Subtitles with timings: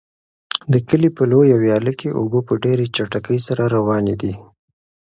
[0.71, 4.33] د کلي په لویه ویاله کې اوبه په ډېرې چټکۍ سره روانې دي.